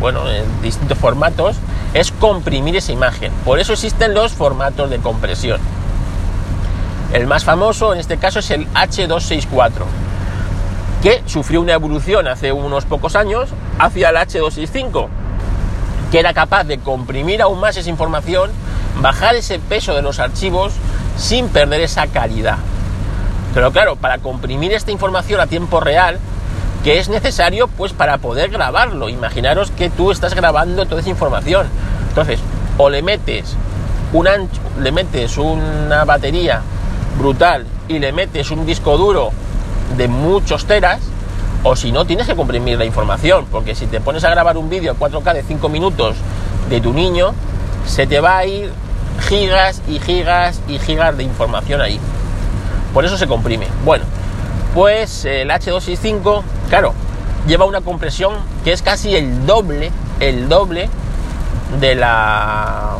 bueno, 0.00 0.28
en 0.30 0.44
distintos 0.62 0.98
formatos, 0.98 1.56
es 1.94 2.12
comprimir 2.12 2.76
esa 2.76 2.92
imagen. 2.92 3.32
Por 3.44 3.58
eso 3.58 3.72
existen 3.72 4.14
los 4.14 4.32
formatos 4.32 4.90
de 4.90 4.98
compresión. 4.98 5.60
El 7.12 7.26
más 7.26 7.44
famoso 7.44 7.94
en 7.94 8.00
este 8.00 8.18
caso 8.18 8.40
es 8.40 8.50
el 8.50 8.68
H264, 8.74 9.70
que 11.02 11.22
sufrió 11.26 11.60
una 11.60 11.72
evolución 11.72 12.28
hace 12.28 12.52
unos 12.52 12.84
pocos 12.84 13.16
años 13.16 13.48
hacia 13.78 14.10
el 14.10 14.16
H265, 14.16 15.08
que 16.10 16.20
era 16.20 16.34
capaz 16.34 16.64
de 16.64 16.78
comprimir 16.78 17.40
aún 17.40 17.60
más 17.60 17.76
esa 17.76 17.88
información, 17.88 18.50
bajar 19.00 19.34
ese 19.36 19.58
peso 19.58 19.94
de 19.94 20.02
los 20.02 20.18
archivos 20.18 20.74
sin 21.16 21.48
perder 21.48 21.80
esa 21.80 22.06
calidad. 22.08 22.58
Pero 23.54 23.72
claro, 23.72 23.96
para 23.96 24.18
comprimir 24.18 24.72
esta 24.72 24.90
información 24.90 25.40
a 25.40 25.46
tiempo 25.46 25.80
real, 25.80 26.18
que 26.84 26.98
es 26.98 27.08
necesario 27.08 27.68
pues 27.68 27.92
para 27.92 28.18
poder 28.18 28.50
grabarlo. 28.50 29.08
Imaginaros 29.08 29.70
que 29.70 29.90
tú 29.90 30.10
estás 30.10 30.34
grabando 30.34 30.86
toda 30.86 31.00
esa 31.00 31.10
información. 31.10 31.66
Entonces, 32.08 32.40
o 32.76 32.90
le 32.90 33.02
metes 33.02 33.56
un 34.12 34.28
ancho, 34.28 34.60
le 34.80 34.92
metes 34.92 35.36
una 35.38 36.04
batería 36.04 36.62
brutal 37.18 37.66
y 37.88 37.98
le 37.98 38.12
metes 38.12 38.50
un 38.50 38.64
disco 38.64 38.96
duro 38.96 39.30
de 39.96 40.08
muchos 40.08 40.66
teras, 40.66 41.00
o 41.62 41.74
si 41.74 41.92
no, 41.92 42.04
tienes 42.04 42.26
que 42.26 42.36
comprimir 42.36 42.78
la 42.78 42.84
información, 42.84 43.46
porque 43.50 43.74
si 43.74 43.86
te 43.86 44.00
pones 44.00 44.22
a 44.24 44.30
grabar 44.30 44.56
un 44.56 44.70
vídeo 44.70 44.94
4K 44.96 45.34
de 45.34 45.42
5 45.42 45.68
minutos 45.68 46.16
de 46.70 46.80
tu 46.80 46.92
niño, 46.92 47.34
se 47.86 48.06
te 48.06 48.20
va 48.20 48.38
a 48.38 48.46
ir 48.46 48.70
gigas 49.28 49.82
y 49.88 49.98
gigas 49.98 50.60
y 50.68 50.78
gigas 50.78 51.16
de 51.16 51.24
información 51.24 51.80
ahí. 51.80 51.98
Por 52.94 53.04
eso 53.04 53.16
se 53.16 53.26
comprime. 53.26 53.66
Bueno, 53.84 54.04
pues 54.74 55.24
el 55.24 55.50
H265, 55.50 56.42
claro, 56.68 56.94
lleva 57.46 57.64
una 57.64 57.80
compresión 57.80 58.34
que 58.64 58.72
es 58.72 58.82
casi 58.82 59.16
el 59.16 59.46
doble, 59.46 59.90
el 60.20 60.48
doble 60.48 60.88
de 61.80 61.94
la 61.94 62.96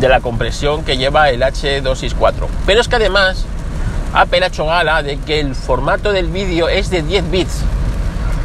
de 0.00 0.08
la 0.08 0.20
compresión 0.20 0.84
que 0.84 0.96
lleva 0.96 1.30
el 1.30 1.42
H264. 1.42 2.46
Pero 2.64 2.80
es 2.80 2.88
que 2.88 2.96
además 2.96 3.44
Apple 4.14 4.44
ha 4.44 4.46
hecho 4.46 4.66
gala 4.66 5.02
de 5.02 5.18
que 5.18 5.40
el 5.40 5.54
formato 5.54 6.12
del 6.12 6.28
vídeo 6.28 6.68
es 6.68 6.90
de 6.90 7.02
10 7.02 7.30
bits. 7.30 7.62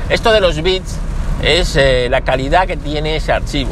Esto 0.09 0.31
de 0.31 0.41
los 0.41 0.61
bits 0.61 0.97
es 1.43 1.75
eh, 1.75 2.07
la 2.09 2.21
calidad 2.21 2.67
que 2.67 2.77
tiene 2.77 3.15
ese 3.15 3.31
archivo. 3.31 3.71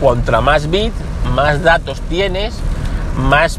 Contra 0.00 0.40
más 0.40 0.70
bits, 0.70 0.94
más 1.34 1.62
datos 1.62 2.00
tienes, 2.02 2.54
más 3.16 3.58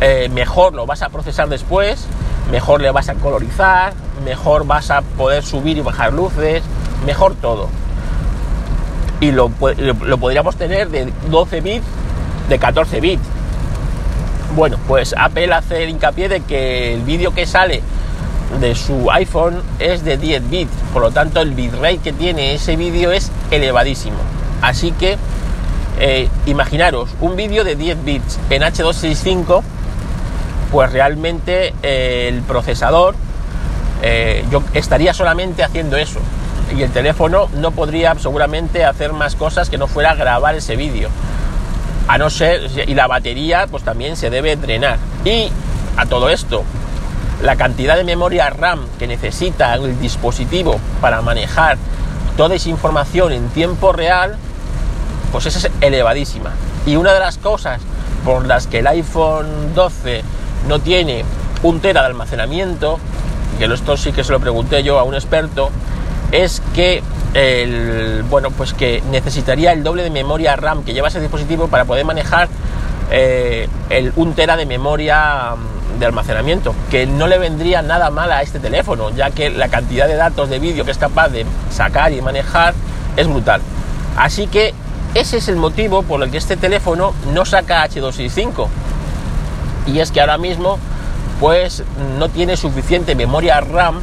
eh, 0.00 0.28
mejor 0.32 0.74
lo 0.74 0.86
vas 0.86 1.02
a 1.02 1.08
procesar 1.08 1.48
después 1.48 2.06
mejor 2.50 2.80
le 2.80 2.90
vas 2.90 3.08
a 3.08 3.14
colorizar, 3.14 3.92
mejor 4.24 4.66
vas 4.66 4.90
a 4.90 5.02
poder 5.02 5.42
subir 5.42 5.76
y 5.78 5.80
bajar 5.80 6.12
luces, 6.12 6.62
mejor 7.06 7.34
todo. 7.34 7.68
Y 9.20 9.32
lo, 9.32 9.48
podríamos 9.48 10.56
tener 10.56 10.88
de 10.90 11.12
12 11.30 11.60
bits, 11.60 11.86
de 12.48 12.58
14 12.58 13.00
bits. 13.00 13.22
Bueno, 14.54 14.78
pues 14.86 15.14
Apple 15.18 15.52
hace 15.52 15.82
el 15.84 15.90
hincapié 15.90 16.28
de 16.28 16.40
que 16.40 16.94
el 16.94 17.02
vídeo 17.02 17.34
que 17.34 17.46
sale 17.46 17.82
de 18.60 18.74
su 18.74 19.10
iPhone 19.10 19.62
es 19.78 20.04
de 20.04 20.16
10 20.16 20.50
bits, 20.50 20.72
por 20.92 21.02
lo 21.02 21.10
tanto 21.10 21.40
el 21.40 21.52
bitrate 21.52 21.98
que 21.98 22.12
tiene 22.12 22.54
ese 22.54 22.76
vídeo 22.76 23.10
es 23.10 23.32
elevadísimo. 23.50 24.18
Así 24.62 24.92
que 24.92 25.16
eh, 25.98 26.28
imaginaros 26.46 27.10
un 27.20 27.36
vídeo 27.36 27.64
de 27.64 27.76
10 27.76 28.04
bits 28.04 28.38
en 28.50 28.62
H265 28.62 29.62
pues 30.74 30.90
realmente 30.90 31.72
eh, 31.84 32.26
el 32.28 32.42
procesador 32.42 33.14
eh, 34.02 34.44
yo 34.50 34.60
estaría 34.72 35.14
solamente 35.14 35.62
haciendo 35.62 35.96
eso. 35.96 36.18
Y 36.76 36.82
el 36.82 36.90
teléfono 36.90 37.48
no 37.54 37.70
podría 37.70 38.12
seguramente 38.18 38.84
hacer 38.84 39.12
más 39.12 39.36
cosas 39.36 39.70
que 39.70 39.78
no 39.78 39.86
fuera 39.86 40.16
grabar 40.16 40.56
ese 40.56 40.74
vídeo. 40.74 41.10
A 42.08 42.18
no 42.18 42.28
ser 42.28 42.68
y 42.88 42.92
la 42.96 43.06
batería 43.06 43.68
pues 43.70 43.84
también 43.84 44.16
se 44.16 44.30
debe 44.30 44.56
drenar. 44.56 44.98
Y 45.24 45.48
a 45.96 46.06
todo 46.06 46.28
esto 46.28 46.64
la 47.40 47.54
cantidad 47.54 47.94
de 47.94 48.02
memoria 48.02 48.50
RAM 48.50 48.80
que 48.98 49.06
necesita 49.06 49.74
el 49.74 50.00
dispositivo 50.00 50.80
para 51.00 51.22
manejar 51.22 51.78
toda 52.36 52.56
esa 52.56 52.68
información 52.68 53.30
en 53.30 53.48
tiempo 53.50 53.92
real, 53.92 54.38
pues 55.30 55.46
es 55.46 55.70
elevadísima. 55.80 56.50
Y 56.84 56.96
una 56.96 57.12
de 57.12 57.20
las 57.20 57.38
cosas 57.38 57.80
por 58.24 58.44
las 58.44 58.66
que 58.66 58.80
el 58.80 58.88
iPhone 58.88 59.72
12 59.76 60.24
no 60.68 60.78
tiene 60.80 61.24
un 61.62 61.80
tera 61.80 62.02
de 62.02 62.08
almacenamiento, 62.08 62.98
que 63.58 63.66
esto 63.66 63.96
sí 63.96 64.12
que 64.12 64.24
se 64.24 64.32
lo 64.32 64.40
pregunté 64.40 64.82
yo 64.82 64.98
a 64.98 65.02
un 65.02 65.14
experto, 65.14 65.70
es 66.32 66.62
que 66.74 67.02
el, 67.34 68.24
bueno, 68.28 68.50
pues 68.50 68.74
que 68.74 69.02
necesitaría 69.10 69.72
el 69.72 69.82
doble 69.82 70.02
de 70.02 70.10
memoria 70.10 70.56
RAM 70.56 70.84
que 70.84 70.92
lleva 70.92 71.08
ese 71.08 71.20
dispositivo 71.20 71.68
para 71.68 71.84
poder 71.84 72.04
manejar 72.04 72.48
eh, 73.10 73.68
el 73.90 74.12
1 74.16 74.32
tera 74.32 74.56
de 74.56 74.66
memoria 74.66 75.54
mm, 75.56 75.98
de 75.98 76.06
almacenamiento, 76.06 76.74
que 76.90 77.06
no 77.06 77.26
le 77.26 77.38
vendría 77.38 77.82
nada 77.82 78.10
mal 78.10 78.32
a 78.32 78.42
este 78.42 78.58
teléfono, 78.58 79.10
ya 79.10 79.30
que 79.30 79.50
la 79.50 79.68
cantidad 79.68 80.08
de 80.08 80.16
datos 80.16 80.48
de 80.48 80.58
vídeo 80.58 80.84
que 80.84 80.90
es 80.90 80.98
capaz 80.98 81.28
de 81.28 81.44
sacar 81.70 82.12
y 82.12 82.20
manejar 82.20 82.74
es 83.16 83.28
brutal. 83.28 83.60
Así 84.16 84.46
que 84.46 84.74
ese 85.14 85.36
es 85.36 85.48
el 85.48 85.56
motivo 85.56 86.02
por 86.02 86.22
el 86.22 86.30
que 86.30 86.38
este 86.38 86.56
teléfono 86.56 87.14
no 87.32 87.44
saca 87.44 87.88
H265. 87.88 88.66
Y 89.86 90.00
es 90.00 90.10
que 90.10 90.20
ahora 90.20 90.38
mismo 90.38 90.78
pues 91.40 91.82
no 92.18 92.28
tiene 92.28 92.56
suficiente 92.56 93.14
memoria 93.14 93.60
RAM 93.60 94.00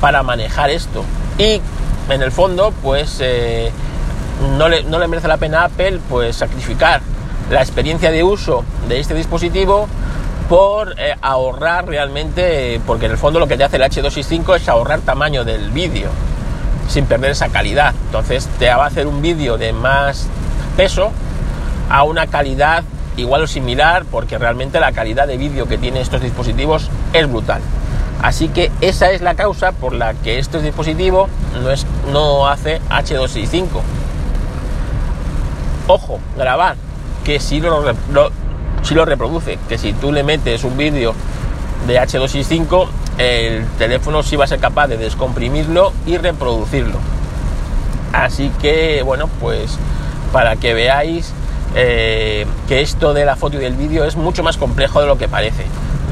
para 0.00 0.22
manejar 0.22 0.70
esto. 0.70 1.04
Y 1.38 1.60
en 2.08 2.22
el 2.22 2.32
fondo 2.32 2.72
pues 2.82 3.18
eh, 3.20 3.70
no, 4.56 4.68
le, 4.68 4.82
no 4.84 4.98
le 4.98 5.08
merece 5.08 5.28
la 5.28 5.36
pena 5.36 5.62
a 5.62 5.64
Apple 5.64 6.00
pues 6.08 6.36
sacrificar 6.36 7.00
la 7.50 7.60
experiencia 7.60 8.10
de 8.10 8.22
uso 8.22 8.64
de 8.88 9.00
este 9.00 9.14
dispositivo 9.14 9.88
por 10.48 10.94
eh, 10.98 11.14
ahorrar 11.20 11.86
realmente, 11.86 12.80
porque 12.86 13.06
en 13.06 13.12
el 13.12 13.18
fondo 13.18 13.38
lo 13.38 13.46
que 13.46 13.56
te 13.56 13.64
hace 13.64 13.76
el 13.76 13.82
H265 13.82 14.56
es 14.56 14.68
ahorrar 14.68 15.00
tamaño 15.00 15.44
del 15.44 15.70
vídeo 15.70 16.08
sin 16.88 17.04
perder 17.04 17.32
esa 17.32 17.48
calidad. 17.48 17.94
Entonces 18.06 18.48
te 18.58 18.68
va 18.68 18.84
a 18.84 18.86
hacer 18.86 19.06
un 19.06 19.20
vídeo 19.20 19.58
de 19.58 19.72
más 19.72 20.26
peso 20.76 21.10
a 21.90 22.02
una 22.04 22.26
calidad 22.26 22.82
igual 23.18 23.42
o 23.42 23.46
similar, 23.46 24.04
porque 24.10 24.38
realmente 24.38 24.80
la 24.80 24.92
calidad 24.92 25.26
de 25.26 25.36
vídeo 25.36 25.66
que 25.66 25.76
tienen 25.76 26.02
estos 26.02 26.22
dispositivos 26.22 26.90
es 27.12 27.28
brutal. 27.28 27.60
Así 28.22 28.48
que 28.48 28.70
esa 28.80 29.10
es 29.10 29.20
la 29.20 29.34
causa 29.34 29.72
por 29.72 29.92
la 29.92 30.14
que 30.14 30.38
este 30.38 30.60
dispositivo 30.60 31.28
no, 31.62 31.70
es, 31.70 31.86
no 32.12 32.48
hace 32.48 32.80
H265. 32.90 33.66
Ojo, 35.86 36.18
grabar 36.36 36.76
que 37.24 37.38
si 37.40 37.60
lo, 37.60 37.82
lo 38.10 39.04
reproduce, 39.04 39.58
que 39.68 39.78
si 39.78 39.92
tú 39.92 40.12
le 40.12 40.22
metes 40.22 40.64
un 40.64 40.76
vídeo 40.76 41.14
de 41.86 42.00
H265, 42.00 42.88
el 43.18 43.66
teléfono 43.78 44.22
sí 44.22 44.36
va 44.36 44.44
a 44.44 44.48
ser 44.48 44.60
capaz 44.60 44.88
de 44.88 44.96
descomprimirlo 44.96 45.92
y 46.06 46.16
reproducirlo. 46.16 46.98
Así 48.12 48.50
que, 48.60 49.02
bueno, 49.02 49.28
pues 49.40 49.78
para 50.32 50.56
que 50.56 50.74
veáis 50.74 51.32
eh, 51.74 52.46
que 52.66 52.80
esto 52.80 53.14
de 53.14 53.24
la 53.24 53.36
foto 53.36 53.56
y 53.56 53.60
del 53.60 53.74
vídeo 53.74 54.04
es 54.04 54.16
mucho 54.16 54.42
más 54.42 54.56
complejo 54.56 55.00
de 55.00 55.06
lo 55.06 55.18
que 55.18 55.28
parece. 55.28 55.64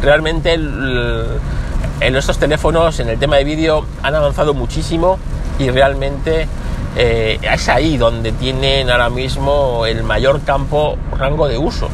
Realmente 0.02 0.54
en 0.54 2.16
estos 2.16 2.38
teléfonos, 2.38 3.00
en 3.00 3.08
el 3.08 3.18
tema 3.18 3.36
de 3.36 3.44
vídeo, 3.44 3.86
han 4.02 4.14
avanzado 4.14 4.54
muchísimo 4.54 5.18
y 5.58 5.70
realmente 5.70 6.46
eh, 6.96 7.38
es 7.42 7.68
ahí 7.68 7.96
donde 7.96 8.32
tienen 8.32 8.90
ahora 8.90 9.10
mismo 9.10 9.86
el 9.86 10.02
mayor 10.02 10.42
campo 10.42 10.96
rango 11.18 11.48
de 11.48 11.58
uso, 11.58 11.88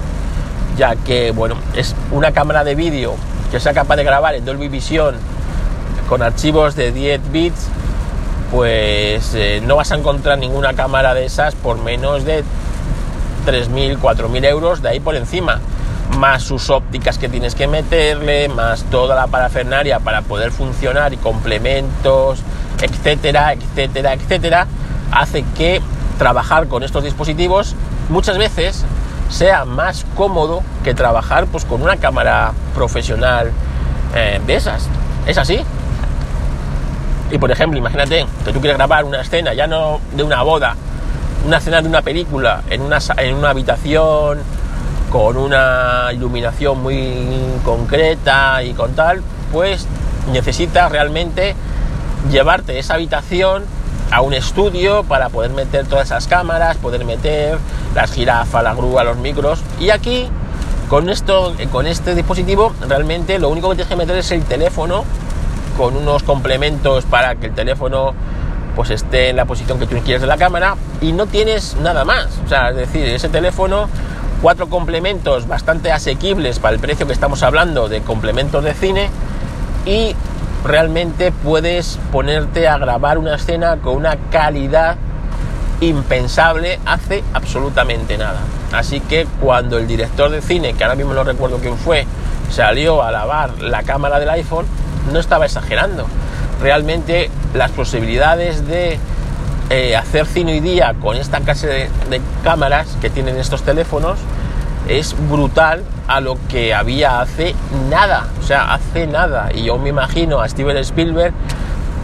ya 0.77 0.97
que 0.97 1.31
bueno, 1.31 1.57
es 1.77 1.95
una 2.11 2.33
cámara 2.33 2.65
de 2.65 2.75
vídeo 2.75 3.15
que 3.51 3.61
sea 3.61 3.75
capaz 3.75 3.97
de 3.97 4.05
grabar 4.05 4.35
en 4.35 4.45
Dolby 4.45 4.69
Vision 4.69 5.15
con 6.09 6.23
archivos 6.23 6.75
de 6.75 6.93
10 6.93 7.33
bits, 7.33 7.69
pues 8.51 9.35
eh, 9.35 9.63
no 9.65 9.77
vas 9.77 9.93
a 9.93 9.97
encontrar 9.97 10.39
ninguna 10.39 10.75
cámara 10.75 11.15
de 11.15 11.25
esas 11.25 11.55
por 11.55 11.79
menos 11.79 12.25
de 12.25 12.45
3.000, 13.47 13.99
4.000 13.99 14.45
euros 14.47 14.83
de 14.83 14.89
ahí 14.91 15.01
por 15.01 15.17
encima, 15.17 15.61
más 16.19 16.43
sus 16.43 16.71
ópticas 16.71 17.19
que 17.19 17.29
tienes 17.29 17.55
que 17.55 17.67
meterle, 17.67 18.49
más 18.49 18.85
toda 18.85 19.15
la 19.15 19.27
parafernaria 19.27 20.01
para 20.01 20.23
poder 20.23 20.51
funcionar 20.53 21.13
y 21.13 21.17
complementos, 21.17 22.41
etcétera, 22.81 23.53
etcétera, 23.53 24.13
etcétera 24.15 24.67
hace 25.13 25.45
que 25.57 25.81
trabajar 26.19 26.69
con 26.69 26.83
estos 26.83 27.05
dispositivos 27.05 27.75
muchas 28.09 28.39
veces 28.39 28.85
sea 29.29 29.65
más 29.65 30.05
cómodo 30.17 30.63
que 30.85 30.95
trabajar 30.95 31.47
pues, 31.47 31.65
con 31.65 31.83
una 31.83 31.97
cámara 31.97 32.53
profesional 32.75 33.51
eh, 34.15 34.41
de 34.47 34.55
esas. 34.55 34.89
¿Es 35.27 35.39
así? 35.39 35.61
Y 37.31 37.39
por 37.39 37.51
ejemplo, 37.51 37.79
imagínate 37.79 38.27
que 38.45 38.53
tú 38.53 38.61
quieres 38.61 38.77
grabar 38.77 39.05
una 39.05 39.23
escena, 39.23 39.55
ya 39.55 39.67
no 39.67 40.01
de 40.15 40.23
una 40.23 40.43
boda, 40.43 40.77
una 41.47 41.59
escena 41.59 41.83
de 41.83 41.89
una 41.89 42.03
película 42.03 42.63
en 42.71 42.83
una, 42.83 42.99
en 43.19 43.35
una 43.35 43.51
habitación 43.51 44.39
con 45.11 45.37
una 45.37 46.09
iluminación 46.13 46.83
muy 46.83 47.27
concreta 47.65 48.63
y 48.63 48.73
con 48.73 48.95
tal, 48.95 49.23
pues 49.53 49.87
necesitas 50.33 50.91
realmente 50.91 51.55
llevarte 52.31 52.79
esa 52.79 52.95
habitación 52.95 53.65
a 54.11 54.21
un 54.21 54.33
estudio 54.33 55.05
para 55.05 55.29
poder 55.29 55.51
meter 55.51 55.87
todas 55.87 56.07
esas 56.07 56.27
cámaras, 56.27 56.77
poder 56.79 57.05
meter 57.05 57.59
las 57.95 58.13
jirafas, 58.13 58.63
la 58.63 58.75
grúa, 58.75 59.05
los 59.05 59.19
micros. 59.19 59.61
Y 59.81 59.91
aquí, 59.91 60.29
con, 60.89 61.11
esto, 61.11 61.55
con 61.71 61.87
este 61.87 62.15
dispositivo, 62.15 62.73
realmente 62.89 63.39
lo 63.39 63.49
único 63.49 63.69
que 63.71 63.77
tienes 63.77 63.89
que 63.89 63.97
meter 63.97 64.17
es 64.17 64.31
el 64.31 64.45
teléfono 64.45 65.05
con 65.77 65.97
unos 65.97 66.23
complementos 66.23 67.05
para 67.05 67.35
que 67.37 67.47
el 67.47 67.55
teléfono 67.55 68.15
pues 68.75 68.91
esté 68.91 69.31
en 69.31 69.37
la 69.37 69.45
posición 69.45 69.79
que 69.79 69.87
tú 69.87 69.97
quieres 70.05 70.21
de 70.21 70.27
la 70.27 70.37
cámara 70.37 70.77
y 71.01 71.13
no 71.13 71.27
tienes 71.27 71.77
nada 71.77 72.05
más. 72.05 72.29
O 72.45 72.49
sea, 72.49 72.71
es 72.71 72.77
decir, 72.77 73.07
ese 73.07 73.29
teléfono, 73.29 73.89
cuatro 74.41 74.69
complementos 74.69 75.47
bastante 75.47 75.93
asequibles 75.93 76.59
para 76.59 76.75
el 76.75 76.81
precio 76.81 77.07
que 77.07 77.13
estamos 77.13 77.43
hablando 77.43 77.89
de 77.89 78.01
complementos 78.01 78.65
de 78.65 78.75
cine 78.75 79.11
y 79.87 80.15
realmente 80.65 81.33
puedes 81.33 81.99
ponerte 82.11 82.69
a 82.69 82.79
grabar 82.79 83.19
una 83.19 83.35
escena 83.35 83.79
con 83.79 83.97
una 83.97 84.17
calidad 84.31 84.97
impensable 85.81 86.79
hace 86.87 87.25
absolutamente 87.35 88.17
nada. 88.17 88.41
Así 88.73 89.01
que 89.01 89.27
cuando 89.41 89.79
el 89.79 89.87
director 89.87 90.31
de 90.31 90.41
cine, 90.41 90.75
que 90.75 90.85
ahora 90.85 90.97
mismo 90.97 91.13
no 91.13 91.25
recuerdo 91.25 91.59
quién 91.59 91.77
fue, 91.77 92.07
salió 92.51 93.03
a 93.03 93.11
lavar 93.11 93.61
la 93.61 93.83
cámara 93.83 94.19
del 94.19 94.31
iPhone, 94.31 94.67
no 95.13 95.19
estaba 95.19 95.47
exagerando. 95.47 96.07
Realmente 96.63 97.29
las 97.55 97.73
posibilidades 97.73 98.67
de 98.67 98.99
eh, 99.71 99.97
hacer 99.97 100.27
cine 100.27 100.53
hoy 100.53 100.61
día 100.61 100.95
con 101.01 101.17
esta 101.17 101.41
clase 101.41 101.91
de 102.09 102.21
cámaras 102.45 102.97
que 103.01 103.11
tienen 103.11 103.37
estos 103.37 103.63
teléfonos 103.63 104.19
es 104.89 105.15
brutal 105.29 105.83
a 106.09 106.21
lo 106.21 106.37
que 106.49 106.75
había 106.75 107.21
hace 107.21 107.55
nada, 107.89 108.29
o 108.41 108.43
sea, 108.43 108.75
hace 108.75 109.07
nada. 109.07 109.51
Y 109.55 109.65
yo 109.65 109.79
me 109.79 109.89
imagino 109.89 110.41
a 110.41 110.49
Steven 110.49 110.77
Spielberg, 110.79 111.33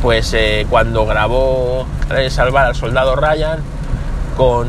pues 0.02 0.32
eh, 0.34 0.66
cuando 0.70 1.06
grabó 1.06 1.86
Salvar 2.30 2.66
al 2.66 2.74
Soldado 2.74 3.16
Ryan 3.16 3.60
con, 4.36 4.68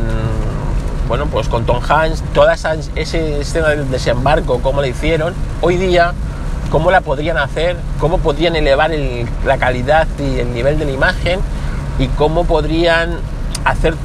bueno, 1.08 1.28
pues 1.28 1.48
con 1.48 1.66
Tom 1.66 1.80
Hanks, 1.88 2.24
toda 2.34 2.54
esa, 2.54 2.74
escena 2.96 3.70
del 3.70 3.90
desembarco, 3.90 4.60
cómo 4.62 4.82
la 4.82 4.88
hicieron, 4.88 5.34
hoy 5.62 5.78
día, 5.78 6.14
cómo 6.70 6.92
la 6.92 7.02
podrían 7.02 7.38
hacer, 7.38 7.78
cómo 8.00 8.20
podrían 8.20 8.56
elevar 8.56 8.92
la 9.46 9.58
calidad 9.58 10.08
y 10.20 10.40
el 10.40 10.54
nivel 10.54 10.78
de 10.80 10.86
la 10.86 10.92
imagen 10.92 11.40
y 11.98 12.08
cómo 12.08 12.46
podrían 12.46 13.18
hacer 13.66 13.96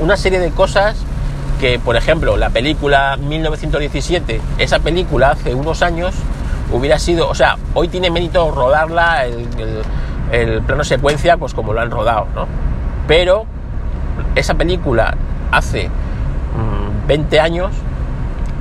una 0.00 0.16
serie 0.16 0.38
de 0.38 0.50
cosas 0.50 0.96
que, 1.60 1.78
por 1.78 1.96
ejemplo, 1.96 2.36
la 2.36 2.50
película 2.50 3.16
1917, 3.16 4.40
esa 4.58 4.78
película 4.80 5.30
hace 5.30 5.54
unos 5.54 5.82
años 5.82 6.14
hubiera 6.72 6.98
sido, 6.98 7.28
o 7.28 7.34
sea, 7.34 7.56
hoy 7.74 7.88
tiene 7.88 8.10
mérito 8.10 8.50
rodarla, 8.50 9.26
el, 9.26 10.62
plano 10.62 10.82
secuencia, 10.84 11.36
pues 11.36 11.54
como 11.54 11.72
lo 11.72 11.80
han 11.80 11.90
rodado, 11.90 12.26
¿no? 12.34 12.46
Pero 13.06 13.44
esa 14.34 14.54
película 14.54 15.16
hace 15.52 15.90
20 17.06 17.36
mm, 17.36 17.44
años 17.44 17.70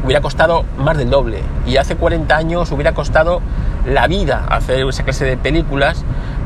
hubiera 0.04 0.22
costado 0.22 0.66
más 0.78 0.98
del 0.98 1.10
doble 1.10 1.42
y 1.66 1.78
hace 1.78 1.96
40 1.96 2.36
años 2.36 2.72
hubiera 2.72 2.94
costado 2.94 3.42
la 3.86 4.08
vida 4.08 4.46
hacer 4.50 4.86
esa 4.88 5.04
clase 5.04 5.26
de 5.26 5.38
películas 5.38 6.04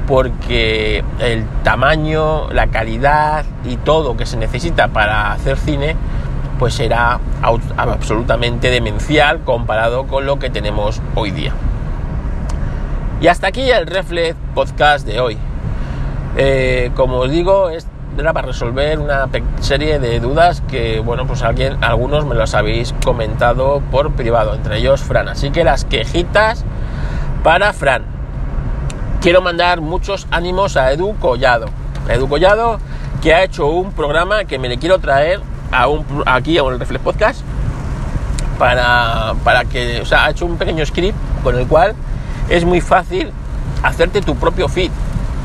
porque 0.08 1.04
el 1.20 1.46
tamaño, 1.64 2.50
la 2.52 2.68
calidad 2.68 3.46
y 3.66 3.78
todo 3.78 4.16
que 4.16 4.26
se 4.26 4.38
necesita 4.38 4.88
para 4.88 5.34
hacer 5.34 5.58
cine 5.58 5.96
pues 6.60 6.80
era 6.80 7.20
absolutamente 7.78 8.72
demencial 8.72 9.42
comparado 9.42 10.08
con 10.08 10.26
lo 10.26 10.40
que 10.40 10.50
tenemos 10.50 11.02
hoy 11.14 11.32
día. 11.32 11.54
Y 13.22 13.28
hasta 13.28 13.48
aquí 13.48 13.70
el 13.70 13.86
Reflex 13.86 14.36
Podcast 14.56 15.06
de 15.06 15.20
hoy. 15.20 15.38
Eh, 16.36 16.92
como 16.96 17.18
os 17.18 17.32
digo, 17.32 17.70
era 18.22 18.34
para 18.34 18.48
resolver 18.48 19.00
una 19.00 19.28
serie 19.60 20.00
de 20.00 20.20
dudas 20.20 20.62
que, 20.68 21.00
bueno, 21.00 21.28
pues 21.28 21.44
alguien, 21.44 21.84
algunos 21.84 22.26
me 22.26 22.36
los 22.36 22.54
habéis 22.56 22.94
comentado 23.04 23.82
por 23.92 24.12
privado, 24.14 24.54
entre 24.54 24.78
ellos 24.78 25.02
Fran. 25.02 25.30
Así 25.30 25.52
que 25.52 25.64
las 25.64 25.86
quejitas 25.86 26.66
para 27.44 27.74
Fran. 27.74 28.04
Quiero 29.22 29.42
mandar 29.42 29.82
muchos 29.82 30.28
ánimos 30.32 30.78
a 30.78 30.92
Edu 30.92 31.16
Collado. 31.18 31.68
Edu 32.10 32.28
Collado, 32.28 32.80
que 33.22 33.34
ha 33.34 33.44
hecho 33.44 33.68
un 33.68 33.92
programa 33.92 34.46
que 34.46 34.60
me 34.60 34.70
le 34.70 34.78
quiero 34.78 35.00
traer 35.00 35.42
a 35.72 35.88
un, 35.88 36.06
aquí 36.26 36.58
a 36.58 36.64
un 36.64 36.80
Reflex 36.80 37.04
Podcast 37.04 37.42
para, 38.58 39.34
para 39.44 39.66
que, 39.66 40.02
o 40.02 40.06
sea, 40.06 40.26
ha 40.26 40.30
hecho 40.32 40.46
un 40.46 40.58
pequeño 40.58 40.86
script 40.86 41.18
con 41.44 41.58
el 41.58 41.68
cual 41.68 41.94
es 42.50 42.66
muy 42.66 42.82
fácil 42.82 43.32
hacerte 43.84 44.22
tu 44.22 44.36
propio 44.36 44.68
feed. 44.68 44.92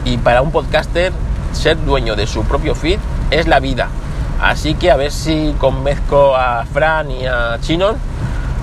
Y 0.04 0.16
para 0.18 0.42
un 0.42 0.50
podcaster, 0.50 1.12
ser 1.52 1.82
dueño 1.84 2.16
de 2.16 2.26
su 2.26 2.44
propio 2.44 2.74
feed 2.74 2.98
es 3.30 3.46
la 3.46 3.60
vida. 3.60 3.88
Así 4.40 4.74
que 4.74 4.90
a 4.90 4.96
ver 4.96 5.12
si 5.12 5.54
convenzco 5.58 6.36
a 6.36 6.64
Fran 6.66 7.10
y 7.10 7.26
a 7.26 7.58
Chinon 7.60 7.96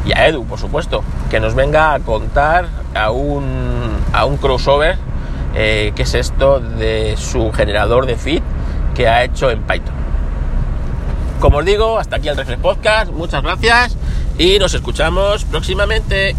y 0.06 0.12
a 0.12 0.28
Edu, 0.28 0.46
por 0.46 0.60
supuesto, 0.60 1.04
que 1.30 1.40
nos 1.40 1.56
venga 1.56 1.94
a 1.94 2.00
contar 2.00 2.68
a 2.94 3.12
un, 3.12 3.98
a 4.12 4.26
un 4.26 4.38
crossover 4.38 4.98
eh, 5.56 5.94
que 5.96 6.04
es 6.04 6.14
esto 6.14 6.60
de 6.60 7.16
su 7.18 7.52
generador 7.52 8.06
de 8.06 8.18
feed 8.18 8.42
que 8.96 9.08
ha 9.08 9.24
hecho 9.24 9.50
en 9.50 9.62
Python. 9.64 9.94
Como 11.40 11.60
os 11.60 11.66
digo, 11.66 11.98
hasta 11.98 12.18
aquí 12.18 12.28
el 12.28 12.36
Reflex 12.36 12.62
Podcast, 12.62 13.12
muchas 13.12 13.42
gracias 13.42 13.96
y 14.38 14.60
nos 14.60 14.74
escuchamos 14.74 15.46
próximamente. 15.46 16.36